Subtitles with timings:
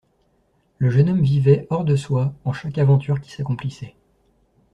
[0.79, 3.93] Le jeune homme vivait, hors de soi, en chaque aventure qui s'accomplissait.